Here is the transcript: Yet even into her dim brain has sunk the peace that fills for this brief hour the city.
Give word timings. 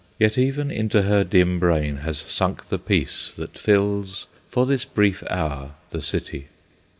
Yet 0.17 0.35
even 0.35 0.71
into 0.71 1.03
her 1.03 1.23
dim 1.23 1.59
brain 1.59 1.97
has 1.97 2.17
sunk 2.17 2.69
the 2.69 2.79
peace 2.79 3.31
that 3.37 3.55
fills 3.55 4.25
for 4.49 4.65
this 4.65 4.83
brief 4.83 5.21
hour 5.29 5.73
the 5.91 6.01
city. 6.01 6.47